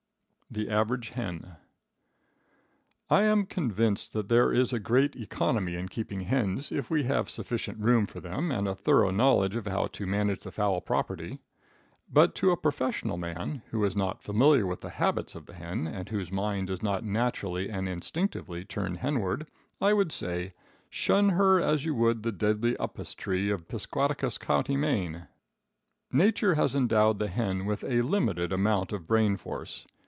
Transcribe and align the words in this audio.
The 0.53 0.69
Average 0.69 1.11
Hen. 1.11 1.55
I 3.09 3.21
am 3.21 3.45
convinced 3.45 4.11
that 4.11 4.27
there 4.27 4.51
is 4.51 4.73
great 4.73 5.15
economy 5.15 5.75
in 5.75 5.87
keeping 5.87 6.19
hens 6.27 6.73
if 6.73 6.89
we 6.89 7.03
have 7.03 7.29
sufficient 7.29 7.77
room 7.79 8.05
for 8.05 8.19
them 8.19 8.51
and 8.51 8.67
a 8.67 8.75
thorough 8.75 9.11
knowledge 9.11 9.55
of 9.55 9.65
how 9.65 9.87
to 9.87 10.05
manage 10.05 10.41
the 10.43 10.51
fowl 10.51 10.81
property. 10.81 11.39
But 12.11 12.35
to 12.35 12.49
the 12.49 12.57
professional 12.57 13.15
man, 13.15 13.61
who 13.71 13.85
is 13.85 13.95
not 13.95 14.21
familiar 14.21 14.67
with 14.67 14.81
the 14.81 14.89
habits 14.89 15.35
of 15.35 15.45
the 15.45 15.53
hen, 15.53 15.87
and 15.87 16.09
whose 16.09 16.33
mind 16.33 16.67
does 16.67 16.83
not 16.83 17.05
naturally 17.05 17.69
and 17.69 17.87
instinctively 17.87 18.65
turn 18.65 18.95
henward, 18.97 19.47
I 19.79 19.93
would 19.93 20.11
say: 20.11 20.51
Shun 20.89 21.29
her 21.29 21.61
as 21.61 21.85
you 21.85 21.95
would 21.95 22.23
the 22.23 22.33
deadly 22.33 22.75
upas 22.77 23.15
tree 23.15 23.49
of 23.49 23.69
Piscataquis 23.69 24.37
county, 24.37 24.75
Me. 24.75 25.15
Nature 26.11 26.55
has 26.55 26.75
endowed 26.75 27.19
the 27.19 27.29
hen 27.29 27.65
with 27.65 27.83
but 27.83 27.91
a 27.93 28.01
limited 28.01 28.51
amount 28.51 28.91
of 28.91 29.07
brain 29.07 29.37
force. 29.37 29.87